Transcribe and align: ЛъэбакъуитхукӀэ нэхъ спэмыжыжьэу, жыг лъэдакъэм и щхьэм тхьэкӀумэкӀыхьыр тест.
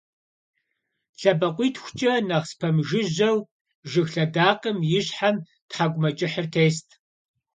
ЛъэбакъуитхукӀэ 1.19 2.13
нэхъ 2.27 2.47
спэмыжыжьэу, 2.49 3.37
жыг 3.89 4.07
лъэдакъэм 4.13 4.77
и 4.97 5.01
щхьэм 5.05 5.35
тхьэкӀумэкӀыхьыр 5.69 6.47
тест. 6.53 6.87